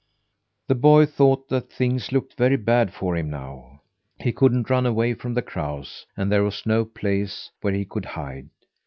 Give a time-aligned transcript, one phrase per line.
[0.67, 3.81] The boy thought that things looked very bad for him now.
[4.19, 8.05] He couldn't run away from the crows, and there was no place where he could
[8.05, 8.49] hide.